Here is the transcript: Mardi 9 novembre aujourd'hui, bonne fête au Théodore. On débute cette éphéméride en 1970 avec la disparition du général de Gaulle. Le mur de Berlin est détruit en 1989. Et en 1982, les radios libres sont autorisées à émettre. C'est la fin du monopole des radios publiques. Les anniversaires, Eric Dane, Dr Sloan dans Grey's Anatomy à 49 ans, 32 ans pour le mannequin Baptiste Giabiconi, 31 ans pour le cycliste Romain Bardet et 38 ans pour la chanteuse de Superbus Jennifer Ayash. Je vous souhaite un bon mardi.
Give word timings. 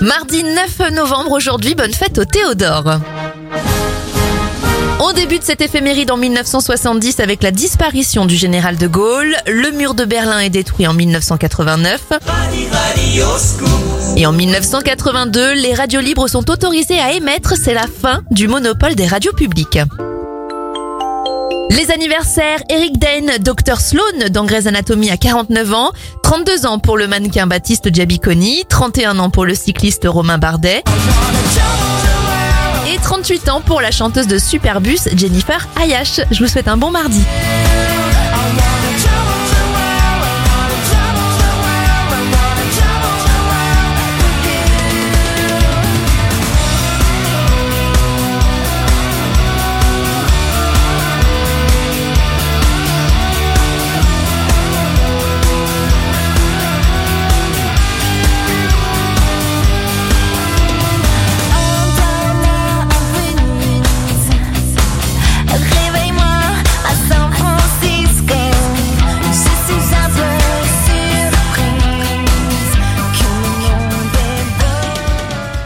Mardi 0.00 0.42
9 0.42 0.92
novembre 0.92 1.32
aujourd'hui, 1.32 1.74
bonne 1.74 1.92
fête 1.92 2.16
au 2.16 2.24
Théodore. 2.24 3.00
On 4.98 5.12
débute 5.12 5.42
cette 5.42 5.60
éphéméride 5.60 6.10
en 6.10 6.16
1970 6.16 7.20
avec 7.20 7.42
la 7.42 7.50
disparition 7.50 8.24
du 8.24 8.34
général 8.34 8.78
de 8.78 8.86
Gaulle. 8.86 9.36
Le 9.46 9.70
mur 9.72 9.92
de 9.92 10.06
Berlin 10.06 10.38
est 10.38 10.48
détruit 10.48 10.86
en 10.86 10.94
1989. 10.94 12.00
Et 14.16 14.24
en 14.24 14.32
1982, 14.32 15.52
les 15.52 15.74
radios 15.74 16.00
libres 16.00 16.28
sont 16.28 16.50
autorisées 16.50 16.98
à 16.98 17.12
émettre. 17.12 17.52
C'est 17.62 17.74
la 17.74 17.86
fin 17.86 18.22
du 18.30 18.48
monopole 18.48 18.94
des 18.94 19.06
radios 19.06 19.34
publiques. 19.34 19.78
Les 21.80 21.90
anniversaires, 21.90 22.62
Eric 22.68 22.98
Dane, 22.98 23.38
Dr 23.40 23.80
Sloan 23.80 24.28
dans 24.30 24.44
Grey's 24.44 24.66
Anatomy 24.66 25.10
à 25.10 25.16
49 25.16 25.72
ans, 25.72 25.92
32 26.22 26.66
ans 26.66 26.78
pour 26.78 26.98
le 26.98 27.06
mannequin 27.06 27.46
Baptiste 27.46 27.90
Giabiconi, 27.90 28.64
31 28.68 29.18
ans 29.18 29.30
pour 29.30 29.46
le 29.46 29.54
cycliste 29.54 30.02
Romain 30.06 30.36
Bardet 30.36 30.84
et 32.86 32.98
38 32.98 33.48
ans 33.48 33.62
pour 33.62 33.80
la 33.80 33.90
chanteuse 33.90 34.26
de 34.26 34.36
Superbus 34.36 35.08
Jennifer 35.16 35.66
Ayash. 35.80 36.20
Je 36.30 36.42
vous 36.44 36.48
souhaite 36.48 36.68
un 36.68 36.76
bon 36.76 36.90
mardi. 36.90 37.24